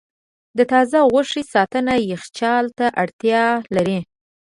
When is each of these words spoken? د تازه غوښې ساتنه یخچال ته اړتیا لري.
د 0.57 0.59
تازه 0.71 0.99
غوښې 1.11 1.43
ساتنه 1.53 1.93
یخچال 2.11 2.65
ته 2.77 2.85
اړتیا 3.03 3.43
لري. 3.75 3.99